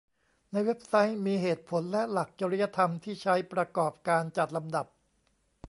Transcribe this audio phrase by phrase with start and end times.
[0.51, 4.85] ในเว็บไซต์มีเหตุผลและหลักจริยธรรมที่ใช้ประกอบการจัดลำดับ